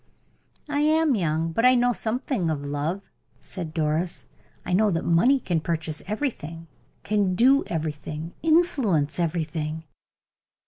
[0.67, 4.25] "I am young, but I know something of life," said Doris.
[4.65, 6.65] "I know that money can purchase everything,
[7.03, 9.83] can do everything, can influence everything."